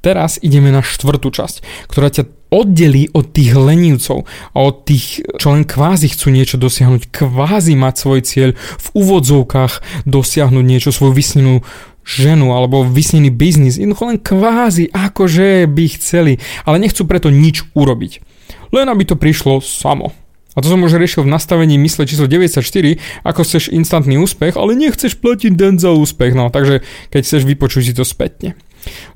Teraz 0.00 0.40
ideme 0.40 0.72
na 0.72 0.80
štvrtú 0.80 1.28
časť, 1.28 1.60
ktorá 1.92 2.08
ťa 2.08 2.24
oddelí 2.48 3.12
od 3.12 3.36
tých 3.36 3.52
lenivcov 3.52 4.24
a 4.56 4.58
od 4.64 4.88
tých, 4.88 5.20
čo 5.36 5.52
len 5.52 5.68
kvázi 5.68 6.08
chcú 6.08 6.32
niečo 6.32 6.56
dosiahnuť, 6.56 7.12
kvázi 7.12 7.76
mať 7.76 7.94
svoj 8.00 8.20
cieľ, 8.24 8.50
v 8.56 8.88
úvodzovkách 8.96 10.04
dosiahnuť 10.08 10.64
niečo, 10.64 10.88
svoju 10.96 11.12
vysnenú 11.12 11.60
ženu 12.08 12.56
alebo 12.56 12.80
vysnený 12.80 13.28
biznis, 13.28 13.76
jednoducho 13.76 14.08
len 14.08 14.18
kvázi, 14.18 14.88
akože 14.88 15.68
by 15.68 15.84
chceli, 16.00 16.40
ale 16.64 16.80
nechcú 16.80 17.04
preto 17.04 17.28
nič 17.28 17.68
urobiť. 17.76 18.24
Len 18.72 18.88
aby 18.88 19.04
to 19.04 19.20
prišlo 19.20 19.60
samo. 19.60 20.16
A 20.56 20.64
to 20.64 20.66
som 20.66 20.82
už 20.82 20.98
riešil 20.98 21.22
v 21.22 21.30
nastavení 21.30 21.78
mysle 21.78 22.10
číslo 22.10 22.26
94, 22.26 22.98
ako 23.22 23.40
chceš 23.46 23.70
instantný 23.70 24.18
úspech, 24.18 24.58
ale 24.58 24.74
nechceš 24.74 25.14
platiť 25.22 25.54
den 25.54 25.78
za 25.78 25.94
úspech. 25.94 26.34
No, 26.34 26.50
takže 26.50 26.82
keď 27.14 27.20
chceš, 27.22 27.46
vypočuť 27.46 27.82
si 27.86 27.94
to 27.94 28.02
spätne. 28.02 28.58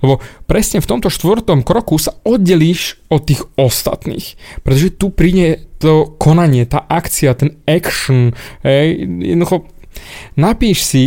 Lebo 0.04 0.20
presne 0.44 0.84
v 0.84 0.88
tomto 0.88 1.08
štvrtom 1.08 1.64
kroku 1.64 1.96
sa 1.96 2.16
oddelíš 2.22 3.00
od 3.08 3.24
tých 3.24 3.42
ostatných. 3.56 4.36
Pretože 4.60 4.96
tu 4.96 5.08
príde 5.08 5.64
to 5.80 6.16
konanie, 6.16 6.64
tá 6.68 6.84
akcia, 6.84 7.36
ten 7.36 7.60
action. 7.68 8.32
Hej, 8.64 9.04
jednoducho 9.04 9.68
napíš 10.34 10.78
si, 10.84 11.04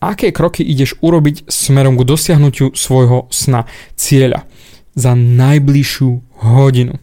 aké 0.00 0.30
kroky 0.30 0.62
ideš 0.62 0.96
urobiť 1.00 1.48
smerom 1.48 1.96
k 1.98 2.06
dosiahnutiu 2.06 2.72
svojho 2.76 3.26
sna, 3.32 3.66
cieľa 3.96 4.44
za 4.96 5.12
najbližšiu 5.12 6.40
hodinu. 6.46 6.96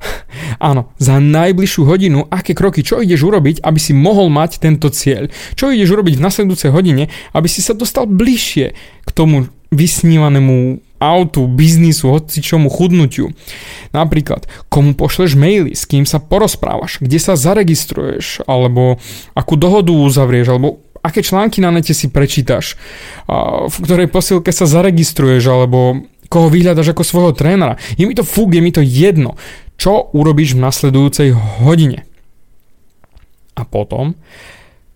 Áno, 0.68 0.92
za 0.96 1.20
najbližšiu 1.20 1.82
hodinu, 1.84 2.24
aké 2.32 2.56
kroky, 2.56 2.80
čo 2.80 3.04
ideš 3.04 3.28
urobiť, 3.28 3.60
aby 3.60 3.76
si 3.76 3.92
mohol 3.92 4.32
mať 4.32 4.60
tento 4.60 4.88
cieľ. 4.88 5.28
Čo 5.54 5.68
ideš 5.68 5.92
urobiť 5.92 6.16
v 6.16 6.24
nasledujúcej 6.24 6.72
hodine, 6.72 7.12
aby 7.36 7.48
si 7.48 7.60
sa 7.60 7.76
dostal 7.76 8.08
bližšie 8.08 8.66
k 9.04 9.10
tomu 9.12 9.52
vysnívanému 9.70 10.82
autu, 11.00 11.48
biznisu, 11.48 12.12
hoci 12.12 12.44
čomu 12.44 12.68
chudnutiu. 12.68 13.32
Napríklad, 13.96 14.44
komu 14.68 14.92
pošleš 14.92 15.32
maily, 15.32 15.72
s 15.72 15.88
kým 15.88 16.04
sa 16.04 16.20
porozprávaš, 16.20 17.00
kde 17.00 17.16
sa 17.16 17.40
zaregistruješ, 17.40 18.44
alebo 18.44 19.00
akú 19.32 19.56
dohodu 19.56 19.96
uzavrieš, 19.96 20.46
alebo 20.52 20.84
aké 21.00 21.24
články 21.24 21.64
na 21.64 21.72
nete 21.72 21.96
si 21.96 22.12
prečítaš, 22.12 22.76
v 23.64 23.76
ktorej 23.80 24.12
posilke 24.12 24.52
sa 24.52 24.68
zaregistruješ, 24.68 25.48
alebo 25.48 26.04
koho 26.28 26.52
vyhľadaš 26.52 26.92
ako 26.92 27.02
svojho 27.02 27.32
trénera. 27.32 27.80
Je 27.96 28.04
mi 28.04 28.12
to 28.12 28.22
fúk, 28.22 28.52
je 28.52 28.60
mi 28.60 28.70
to 28.70 28.84
jedno. 28.84 29.40
Čo 29.80 30.12
urobíš 30.12 30.54
v 30.54 30.62
nasledujúcej 30.68 31.32
hodine? 31.64 32.04
A 33.56 33.64
potom, 33.64 34.14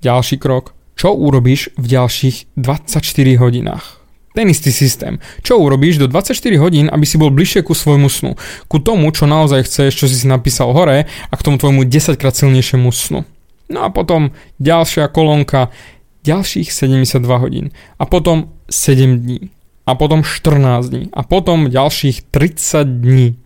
ďalší 0.04 0.36
krok, 0.36 0.76
čo 0.94 1.16
urobíš 1.16 1.72
v 1.80 1.86
ďalších 1.88 2.54
24 2.60 3.40
hodinách? 3.40 4.03
Ten 4.34 4.50
istý 4.50 4.74
systém. 4.74 5.22
Čo 5.46 5.62
urobíš 5.62 6.02
do 6.02 6.10
24 6.10 6.34
hodín, 6.58 6.90
aby 6.90 7.06
si 7.06 7.14
bol 7.14 7.30
bližšie 7.30 7.62
ku 7.62 7.70
svojmu 7.70 8.10
snu? 8.10 8.34
Ku 8.66 8.82
tomu, 8.82 9.06
čo 9.14 9.30
naozaj 9.30 9.62
chceš, 9.62 9.94
čo 9.94 10.06
si 10.10 10.18
si 10.18 10.26
napísal 10.26 10.74
hore 10.74 11.06
a 11.06 11.34
k 11.38 11.44
tomu 11.46 11.54
tvojmu 11.54 11.86
10 11.86 12.18
krát 12.18 12.34
silnejšiemu 12.34 12.90
snu. 12.90 13.22
No 13.70 13.78
a 13.86 13.94
potom 13.94 14.34
ďalšia 14.58 15.06
kolónka, 15.06 15.70
ďalších 16.26 16.66
72 16.66 17.22
hodín. 17.38 17.70
A 17.94 18.10
potom 18.10 18.50
7 18.66 19.22
dní. 19.22 19.54
A 19.86 19.94
potom 19.94 20.26
14 20.26 20.90
dní. 20.90 21.04
A 21.14 21.22
potom 21.22 21.70
ďalších 21.70 22.26
30 22.34 23.06
dní. 23.06 23.38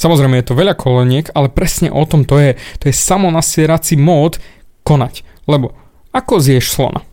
Samozrejme 0.00 0.40
je 0.40 0.46
to 0.48 0.56
veľa 0.56 0.72
koloniek, 0.72 1.28
ale 1.36 1.52
presne 1.52 1.92
o 1.92 2.00
tom 2.08 2.24
to 2.24 2.40
je. 2.40 2.56
To 2.80 2.88
je 2.88 2.94
samonasierací 2.96 4.00
mód 4.00 4.40
konať. 4.88 5.20
Lebo 5.44 5.76
ako 6.16 6.40
zješ 6.40 6.72
slona? 6.72 7.04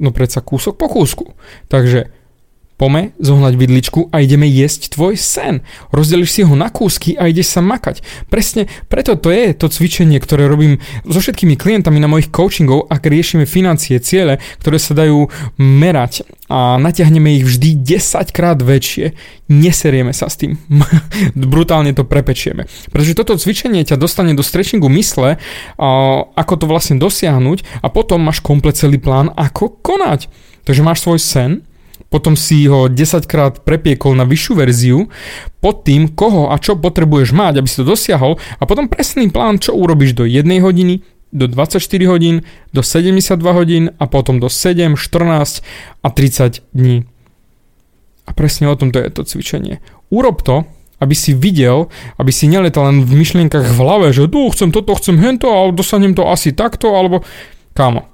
No 0.00 0.10
predsa 0.10 0.40
kúsok 0.40 0.80
po 0.80 0.88
kúsku. 0.88 1.36
Takže 1.68 2.08
Pome 2.80 3.12
zohnať 3.20 3.60
vidličku 3.60 4.08
a 4.08 4.24
ideme 4.24 4.48
jesť 4.48 4.96
tvoj 4.96 5.20
sen. 5.20 5.60
Rozdeliš 5.92 6.32
si 6.32 6.42
ho 6.48 6.56
na 6.56 6.72
kúsky 6.72 7.12
a 7.12 7.28
ideš 7.28 7.52
sa 7.52 7.60
makať. 7.60 8.00
Presne 8.32 8.72
preto 8.88 9.20
to 9.20 9.28
je 9.28 9.52
to 9.52 9.68
cvičenie, 9.68 10.16
ktoré 10.16 10.48
robím 10.48 10.80
so 11.04 11.20
všetkými 11.20 11.60
klientami 11.60 12.00
na 12.00 12.08
mojich 12.08 12.32
coachingov, 12.32 12.88
ak 12.88 13.04
riešime 13.04 13.44
financie, 13.44 14.00
ciele, 14.00 14.40
ktoré 14.64 14.80
sa 14.80 14.96
dajú 14.96 15.28
merať 15.60 16.24
a 16.48 16.80
natiahneme 16.80 17.36
ich 17.36 17.44
vždy 17.44 17.84
10 17.84 18.32
krát 18.32 18.56
väčšie. 18.56 19.12
Neserieme 19.52 20.16
sa 20.16 20.32
s 20.32 20.40
tým. 20.40 20.56
Brutálne 21.36 21.92
to 21.92 22.08
prepečieme. 22.08 22.64
Pretože 22.88 23.12
toto 23.12 23.36
cvičenie 23.36 23.84
ťa 23.84 24.00
dostane 24.00 24.32
do 24.32 24.40
stretchingu 24.40 24.88
mysle, 24.88 25.36
ako 26.32 26.52
to 26.56 26.64
vlastne 26.64 26.96
dosiahnuť 26.96 27.84
a 27.84 27.92
potom 27.92 28.24
máš 28.24 28.40
komplet 28.40 28.80
celý 28.80 28.96
plán, 28.96 29.28
ako 29.36 29.68
konať. 29.84 30.32
Takže 30.64 30.80
máš 30.80 31.04
svoj 31.04 31.20
sen, 31.20 31.50
potom 32.10 32.34
si 32.34 32.66
ho 32.66 32.90
10 32.90 33.24
krát 33.30 33.62
prepiekol 33.62 34.18
na 34.18 34.26
vyššiu 34.26 34.52
verziu 34.58 34.98
pod 35.62 35.86
tým, 35.86 36.10
koho 36.10 36.50
a 36.50 36.58
čo 36.58 36.74
potrebuješ 36.74 37.30
mať, 37.30 37.62
aby 37.62 37.68
si 37.70 37.78
to 37.78 37.86
dosiahol 37.86 38.36
a 38.58 38.62
potom 38.66 38.90
presný 38.90 39.30
plán, 39.30 39.62
čo 39.62 39.78
urobíš 39.78 40.18
do 40.18 40.26
1 40.26 40.42
hodiny, 40.60 41.06
do 41.30 41.46
24 41.46 41.78
hodín, 42.10 42.42
do 42.74 42.82
72 42.82 43.38
hodín 43.54 43.94
a 44.02 44.04
potom 44.10 44.42
do 44.42 44.50
7, 44.50 44.98
14 44.98 45.62
a 46.02 46.08
30 46.10 46.66
dní. 46.74 47.06
A 48.26 48.30
presne 48.34 48.66
o 48.66 48.74
tomto 48.74 48.98
je 48.98 49.10
to 49.14 49.22
cvičenie. 49.22 49.78
Urob 50.10 50.42
to, 50.42 50.66
aby 50.98 51.14
si 51.14 51.32
videl, 51.32 51.88
aby 52.18 52.34
si 52.34 52.50
neletal 52.50 52.90
len 52.90 53.06
v 53.06 53.22
myšlienkach 53.22 53.64
v 53.64 53.78
hlave, 53.78 54.06
že 54.10 54.26
tu 54.26 54.50
chcem 54.50 54.74
toto, 54.74 54.98
chcem 54.98 55.16
hento, 55.16 55.48
ale 55.48 55.72
dosanem 55.72 56.12
to 56.12 56.26
asi 56.26 56.50
takto, 56.52 56.92
alebo 56.92 57.22
kámo. 57.72 58.09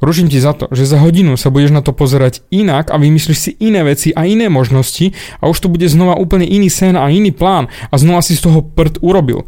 Ruším 0.00 0.28
ti 0.30 0.38
za 0.40 0.56
to, 0.56 0.70
že 0.72 0.88
za 0.88 0.98
hodinu 0.98 1.34
sa 1.34 1.52
budeš 1.52 1.74
na 1.74 1.82
to 1.84 1.90
pozerať 1.94 2.42
inak 2.50 2.90
a 2.90 2.96
vymyslíš 2.96 3.38
si 3.38 3.50
iné 3.58 3.84
veci 3.84 4.14
a 4.14 4.24
iné 4.24 4.48
možnosti 4.48 5.12
a 5.38 5.48
už 5.50 5.58
to 5.60 5.68
bude 5.68 5.86
znova 5.86 6.16
úplne 6.16 6.46
iný 6.46 6.70
sen 6.70 6.94
a 6.94 7.10
iný 7.10 7.30
plán 7.34 7.68
a 7.90 7.94
znova 7.98 8.24
si 8.24 8.38
z 8.38 8.46
toho 8.46 8.62
prd 8.64 9.02
urobil. 9.04 9.46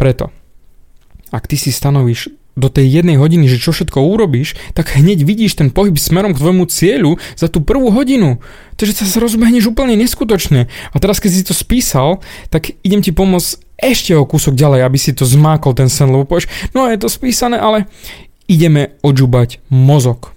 Preto, 0.00 0.32
ak 1.30 1.46
ty 1.46 1.60
si 1.60 1.70
stanovíš 1.70 2.32
do 2.58 2.68
tej 2.68 3.00
jednej 3.00 3.16
hodiny, 3.16 3.46
že 3.46 3.62
čo 3.62 3.70
všetko 3.70 4.02
urobíš, 4.02 4.58
tak 4.74 4.92
hneď 4.92 5.22
vidíš 5.22 5.56
ten 5.56 5.70
pohyb 5.70 5.96
smerom 5.96 6.34
k 6.34 6.42
tvojmu 6.42 6.68
cieľu 6.68 7.16
za 7.38 7.46
tú 7.46 7.62
prvú 7.62 7.94
hodinu. 7.94 8.42
Takže 8.74 9.06
sa 9.06 9.22
rozbehneš 9.22 9.70
úplne 9.70 9.94
neskutočne. 9.96 10.66
A 10.92 10.96
teraz, 10.98 11.22
keď 11.22 11.30
si 11.30 11.46
to 11.46 11.54
spísal, 11.54 12.20
tak 12.52 12.74
idem 12.82 13.00
ti 13.00 13.14
pomôcť 13.14 13.64
ešte 13.80 14.12
o 14.12 14.28
kúsok 14.28 14.52
ďalej, 14.58 14.84
aby 14.84 14.98
si 15.00 15.16
to 15.16 15.24
zmákol 15.24 15.72
ten 15.72 15.88
sen, 15.88 16.12
lebo 16.12 16.28
povieš, 16.28 16.50
no 16.76 16.84
je 16.84 17.00
to 17.00 17.08
spísané, 17.08 17.56
ale 17.56 17.88
ideme 18.50 18.98
odžubať 19.06 19.62
mozog. 19.70 20.34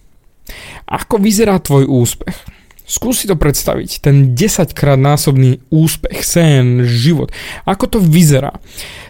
Ako 0.86 1.18
vyzerá 1.18 1.58
tvoj 1.58 1.90
úspech? 1.90 2.38
Skús 2.84 3.24
si 3.24 3.32
to 3.32 3.40
predstaviť, 3.40 4.04
ten 4.04 4.36
10 4.36 4.76
krát 4.76 5.00
násobný 5.00 5.64
úspech, 5.72 6.20
sen, 6.22 6.84
život. 6.84 7.32
Ako 7.64 7.88
to 7.88 7.98
vyzerá? 7.98 8.60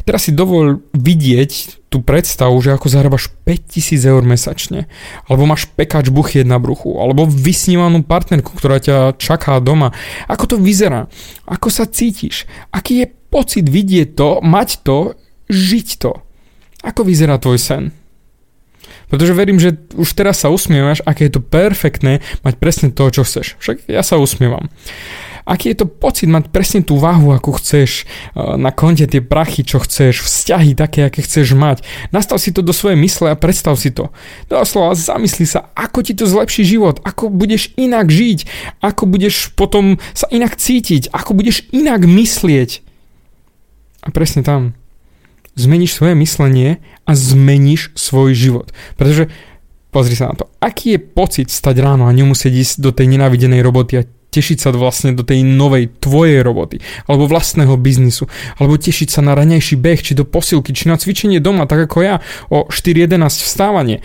Teraz 0.06 0.30
si 0.30 0.32
dovol 0.32 0.86
vidieť 0.94 1.82
tú 1.90 2.06
predstavu, 2.06 2.54
že 2.62 2.78
ako 2.78 2.86
zarábaš 2.86 3.34
5000 3.50 4.14
eur 4.14 4.22
mesačne, 4.22 4.86
alebo 5.26 5.50
máš 5.50 5.66
pekač 5.74 6.14
buchiet 6.14 6.46
na 6.46 6.62
bruchu, 6.62 7.02
alebo 7.02 7.26
vysnívanú 7.26 8.06
partnerku, 8.06 8.54
ktorá 8.54 8.78
ťa 8.78 9.18
čaká 9.18 9.58
doma. 9.58 9.90
Ako 10.30 10.54
to 10.54 10.56
vyzerá? 10.62 11.10
Ako 11.50 11.74
sa 11.74 11.90
cítiš? 11.90 12.46
Aký 12.70 13.02
je 13.02 13.08
pocit 13.10 13.66
vidieť 13.66 14.14
to, 14.14 14.38
mať 14.46 14.86
to, 14.86 15.18
žiť 15.50 15.88
to? 15.98 16.22
Ako 16.86 17.02
vyzerá 17.10 17.42
tvoj 17.42 17.58
sen? 17.58 18.03
Pretože 19.14 19.38
verím, 19.38 19.62
že 19.62 19.78
už 19.94 20.10
teraz 20.18 20.42
sa 20.42 20.50
usmievaš, 20.50 21.06
aké 21.06 21.30
je 21.30 21.38
to 21.38 21.46
perfektné 21.46 22.26
mať 22.42 22.58
presne 22.58 22.90
to, 22.90 23.14
čo 23.14 23.22
chceš. 23.22 23.62
Však 23.62 23.86
ja 23.86 24.02
sa 24.02 24.18
usmievam. 24.18 24.74
Aký 25.46 25.70
je 25.70 25.86
to 25.86 25.86
pocit 25.86 26.26
mať 26.26 26.50
presne 26.50 26.82
tú 26.82 26.98
váhu, 26.98 27.30
ako 27.30 27.62
chceš, 27.62 28.10
eh, 28.10 28.58
na 28.58 28.74
konte 28.74 29.06
tie 29.06 29.22
prachy, 29.22 29.62
čo 29.62 29.78
chceš, 29.86 30.26
vzťahy 30.26 30.74
také, 30.74 31.06
aké 31.06 31.22
chceš 31.22 31.54
mať. 31.54 31.86
Nastav 32.10 32.42
si 32.42 32.50
to 32.50 32.66
do 32.66 32.74
svojej 32.74 32.98
mysle 32.98 33.30
a 33.30 33.38
predstav 33.38 33.78
si 33.78 33.94
to. 33.94 34.10
Doslova 34.50 34.98
zamysli 34.98 35.46
sa, 35.46 35.70
ako 35.78 36.02
ti 36.02 36.18
to 36.18 36.26
zlepší 36.26 36.66
život, 36.66 36.98
ako 37.06 37.30
budeš 37.30 37.70
inak 37.78 38.10
žiť, 38.10 38.50
ako 38.82 39.06
budeš 39.06 39.54
potom 39.54 40.02
sa 40.18 40.26
inak 40.34 40.58
cítiť, 40.58 41.14
ako 41.14 41.38
budeš 41.38 41.70
inak 41.70 42.02
myslieť. 42.02 42.82
A 44.04 44.10
presne 44.10 44.42
tam 44.42 44.74
zmeníš 45.54 45.98
svoje 45.98 46.14
myslenie 46.18 46.82
a 47.06 47.12
zmeníš 47.14 47.94
svoj 47.94 48.34
život. 48.34 48.74
Pretože 48.98 49.30
pozri 49.94 50.18
sa 50.18 50.34
na 50.34 50.36
to, 50.36 50.50
aký 50.58 50.98
je 50.98 51.00
pocit 51.00 51.48
stať 51.54 51.78
ráno 51.82 52.10
a 52.10 52.16
nemusieť 52.16 52.54
ísť 52.54 52.76
do 52.82 52.90
tej 52.90 53.06
nenávidenej 53.14 53.62
roboty 53.62 54.02
a 54.02 54.08
tešiť 54.34 54.58
sa 54.58 54.70
vlastne 54.74 55.14
do 55.14 55.22
tej 55.22 55.46
novej 55.46 55.94
tvojej 56.02 56.42
roboty, 56.42 56.82
alebo 57.06 57.30
vlastného 57.30 57.78
biznisu, 57.78 58.26
alebo 58.58 58.82
tešiť 58.82 59.14
sa 59.14 59.22
na 59.22 59.38
ranejší 59.38 59.78
beh, 59.78 60.02
či 60.02 60.18
do 60.18 60.26
posilky, 60.26 60.74
či 60.74 60.90
na 60.90 60.98
cvičenie 60.98 61.38
doma, 61.38 61.70
tak 61.70 61.86
ako 61.86 62.02
ja, 62.02 62.18
o 62.50 62.66
4.11 62.66 63.30
vstávanie. 63.30 64.02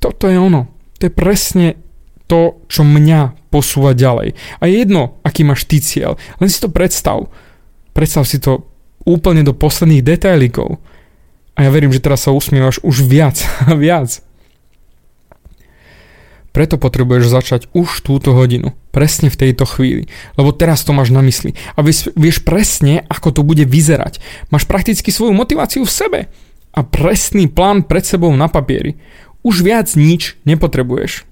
Toto 0.00 0.32
je 0.32 0.40
ono. 0.40 0.72
To 0.96 1.02
je 1.04 1.12
presne 1.12 1.76
to, 2.24 2.64
čo 2.72 2.88
mňa 2.88 3.52
posúva 3.52 3.92
ďalej. 3.92 4.32
A 4.58 4.62
je 4.64 4.80
jedno, 4.80 5.20
aký 5.20 5.44
máš 5.44 5.68
ty 5.68 5.84
cieľ, 5.84 6.16
len 6.40 6.48
si 6.48 6.56
to 6.56 6.72
predstav. 6.72 7.28
Predstav 7.92 8.24
si 8.24 8.40
to 8.40 8.73
úplne 9.04 9.44
do 9.44 9.52
posledných 9.52 10.04
detailikov. 10.04 10.80
A 11.54 11.68
ja 11.68 11.70
verím, 11.70 11.94
že 11.94 12.02
teraz 12.02 12.26
sa 12.26 12.34
usmievaš 12.34 12.82
už 12.82 13.06
viac 13.06 13.38
a 13.70 13.78
viac. 13.78 14.24
Preto 16.54 16.78
potrebuješ 16.78 17.34
začať 17.34 17.62
už 17.74 18.06
túto 18.06 18.30
hodinu, 18.30 18.78
presne 18.94 19.26
v 19.26 19.38
tejto 19.42 19.66
chvíli, 19.66 20.06
lebo 20.38 20.54
teraz 20.54 20.86
to 20.86 20.94
máš 20.94 21.10
na 21.10 21.18
mysli 21.18 21.50
a 21.74 21.82
vieš, 21.82 22.14
vieš 22.14 22.46
presne, 22.46 23.02
ako 23.10 23.34
to 23.34 23.42
bude 23.42 23.66
vyzerať. 23.66 24.22
Máš 24.54 24.62
prakticky 24.62 25.10
svoju 25.10 25.34
motiváciu 25.34 25.82
v 25.82 25.90
sebe 25.90 26.20
a 26.70 26.80
presný 26.86 27.50
plán 27.50 27.82
pred 27.82 28.06
sebou 28.06 28.30
na 28.38 28.46
papieri. 28.46 28.94
Už 29.42 29.66
viac 29.66 29.90
nič 29.98 30.38
nepotrebuješ. 30.46 31.26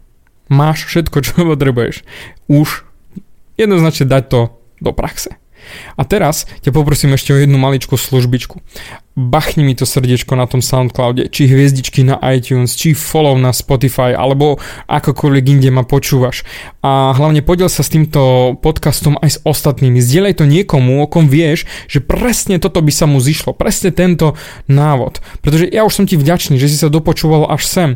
Máš 0.51 0.91
všetko, 0.91 1.17
čo 1.23 1.33
potrebuješ. 1.55 2.03
Už 2.51 2.83
jednoznačne 3.55 4.11
dať 4.11 4.25
to 4.27 4.41
do 4.83 4.91
praxe. 4.91 5.39
A 5.97 6.03
teraz 6.07 6.49
ťa 6.63 6.75
poprosím 6.75 7.15
ešte 7.15 7.33
o 7.35 7.39
jednu 7.41 7.57
maličkú 7.59 7.95
službičku. 7.99 8.61
Bachni 9.13 9.61
mi 9.61 9.77
to 9.77 9.85
srdiečko 9.85 10.33
na 10.41 10.49
tom 10.49 10.65
Soundcloude, 10.65 11.29
či 11.29 11.45
hviezdičky 11.45 12.01
na 12.01 12.17
iTunes, 12.33 12.73
či 12.73 12.97
follow 12.97 13.37
na 13.37 13.53
Spotify, 13.53 14.17
alebo 14.17 14.57
akokoľvek 14.89 15.45
inde 15.53 15.69
ma 15.69 15.85
počúvaš. 15.85 16.49
A 16.81 17.13
hlavne 17.13 17.45
podiel 17.45 17.69
sa 17.69 17.85
s 17.85 17.93
týmto 17.93 18.57
podcastom 18.65 19.21
aj 19.21 19.37
s 19.37 19.39
ostatnými. 19.45 20.01
Zdieľaj 20.01 20.41
to 20.41 20.49
niekomu, 20.49 21.05
o 21.05 21.07
kom 21.13 21.29
vieš, 21.29 21.69
že 21.93 22.01
presne 22.01 22.57
toto 22.57 22.81
by 22.81 22.89
sa 22.89 23.05
mu 23.05 23.21
zišlo. 23.21 23.53
Presne 23.53 23.93
tento 23.93 24.33
návod. 24.65 25.21
Pretože 25.45 25.69
ja 25.69 25.85
už 25.85 25.93
som 25.93 26.09
ti 26.09 26.17
vďačný, 26.17 26.57
že 26.57 26.73
si 26.73 26.81
sa 26.81 26.89
dopočúval 26.89 27.53
až 27.53 27.69
sem. 27.69 27.91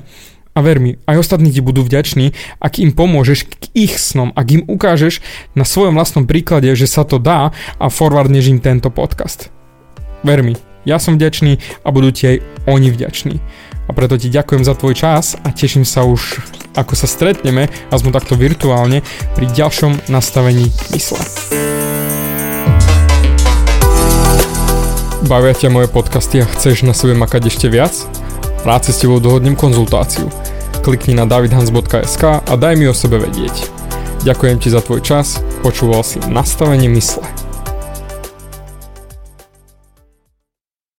A 0.56 0.64
ver 0.64 0.80
mi, 0.80 0.96
aj 1.04 1.20
ostatní 1.20 1.52
ti 1.52 1.60
budú 1.60 1.84
vďační, 1.84 2.32
ak 2.64 2.80
im 2.80 2.96
pomôžeš 2.96 3.44
k 3.44 3.68
ich 3.76 4.00
snom, 4.00 4.32
ak 4.32 4.56
im 4.56 4.62
ukážeš 4.64 5.20
na 5.52 5.68
svojom 5.68 6.00
vlastnom 6.00 6.24
príklade, 6.24 6.72
že 6.72 6.88
sa 6.88 7.04
to 7.04 7.20
dá 7.20 7.52
a 7.76 7.92
forwardneš 7.92 8.56
im 8.56 8.64
tento 8.64 8.88
podcast. 8.88 9.52
Ver 10.24 10.40
mi, 10.40 10.56
ja 10.88 10.96
som 10.96 11.20
vďačný 11.20 11.60
a 11.84 11.92
budú 11.92 12.08
ti 12.08 12.24
aj 12.24 12.36
oni 12.72 12.88
vďační. 12.88 13.36
A 13.86 13.92
preto 13.92 14.16
ti 14.16 14.32
ďakujem 14.32 14.64
za 14.64 14.72
tvoj 14.72 14.96
čas 14.96 15.36
a 15.44 15.52
teším 15.52 15.84
sa 15.84 16.08
už, 16.08 16.40
ako 16.72 16.96
sa 16.96 17.04
stretneme, 17.04 17.68
aspoň 17.92 18.10
takto 18.16 18.32
virtuálne, 18.40 19.04
pri 19.36 19.52
ďalšom 19.52 20.08
nastavení 20.08 20.72
mysle. 20.96 21.20
Bavia 25.28 25.52
ťa 25.52 25.68
moje 25.68 25.92
podcasty 25.92 26.40
a 26.40 26.48
chceš 26.48 26.80
na 26.80 26.96
sebe 26.96 27.12
makať 27.12 27.52
ešte 27.52 27.68
viac? 27.68 28.25
Rád 28.64 28.88
si 28.88 28.92
s 28.94 29.02
tebou 29.02 29.20
dohodnem 29.20 29.58
konzultáciu. 29.58 30.30
Klikni 30.80 31.18
na 31.18 31.26
davidhans.sk 31.26 32.24
a 32.46 32.54
daj 32.54 32.74
mi 32.78 32.86
o 32.86 32.94
sebe 32.94 33.18
vedieť. 33.18 33.68
Ďakujem 34.22 34.56
ti 34.62 34.68
za 34.70 34.80
tvoj 34.80 35.02
čas, 35.02 35.42
počúval 35.60 36.06
si 36.06 36.22
nastavenie 36.30 36.88
mysle. 36.94 37.26